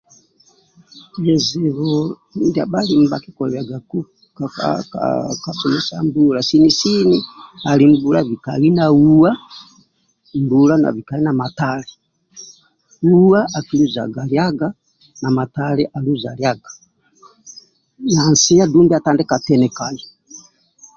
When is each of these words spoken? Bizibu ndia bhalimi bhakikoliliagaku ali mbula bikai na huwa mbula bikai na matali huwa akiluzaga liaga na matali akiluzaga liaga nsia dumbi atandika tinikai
Bizibu 1.21 1.91
ndia 2.47 2.65
bhalimi 2.71 3.05
bhakikoliliagaku 3.11 3.99
ali 7.71 7.85
mbula 7.93 8.19
bikai 8.29 8.69
na 8.77 8.85
huwa 8.95 9.31
mbula 10.43 10.73
bikai 10.95 11.21
na 11.27 11.31
matali 11.41 11.91
huwa 13.03 13.39
akiluzaga 13.57 14.21
liaga 14.31 14.67
na 15.21 15.27
matali 15.37 15.83
akiluzaga 15.95 16.37
liaga 16.41 16.69
nsia 18.33 18.63
dumbi 18.71 18.93
atandika 18.95 19.35
tinikai 19.45 19.99